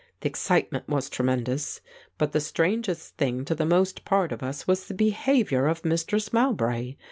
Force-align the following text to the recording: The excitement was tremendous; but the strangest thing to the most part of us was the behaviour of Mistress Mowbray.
The 0.21 0.29
excitement 0.29 0.89
was 0.89 1.11
tremendous; 1.11 1.79
but 2.17 2.31
the 2.31 2.39
strangest 2.41 3.17
thing 3.17 3.45
to 3.45 3.53
the 3.53 3.67
most 3.67 4.03
part 4.03 4.31
of 4.31 4.41
us 4.41 4.65
was 4.67 4.87
the 4.87 4.95
behaviour 4.95 5.67
of 5.67 5.85
Mistress 5.85 6.33
Mowbray. 6.33 6.95